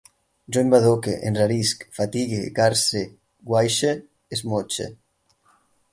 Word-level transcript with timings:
Jo 0.55 0.61
embadoque, 0.65 1.13
enrarisc, 1.31 1.83
fatigue, 1.99 2.41
garse, 2.61 3.05
guaixe, 3.53 3.93
esmotxe 4.39 4.93